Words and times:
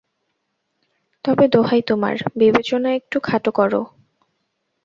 তবে 1.25 1.45
দোহাই 1.47 1.81
তোমার, 1.81 2.15
বিবেচনা 2.35 2.89
একটু 2.93 3.17
খাটো 3.19 3.51
করো। 3.51 3.81